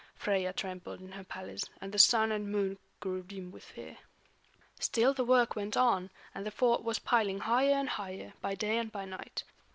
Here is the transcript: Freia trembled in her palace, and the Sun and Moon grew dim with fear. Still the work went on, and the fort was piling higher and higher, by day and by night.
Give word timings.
Freia 0.15 0.51
trembled 0.51 0.99
in 0.99 1.11
her 1.11 1.23
palace, 1.23 1.63
and 1.79 1.91
the 1.91 1.99
Sun 1.99 2.31
and 2.31 2.51
Moon 2.51 2.79
grew 2.99 3.21
dim 3.21 3.51
with 3.51 3.63
fear. 3.63 3.97
Still 4.79 5.13
the 5.13 5.23
work 5.23 5.55
went 5.55 5.77
on, 5.77 6.09
and 6.33 6.43
the 6.43 6.49
fort 6.49 6.83
was 6.83 6.97
piling 6.97 7.41
higher 7.41 7.75
and 7.75 7.87
higher, 7.87 8.33
by 8.41 8.55
day 8.55 8.79
and 8.79 8.91
by 8.91 9.05
night. 9.05 9.43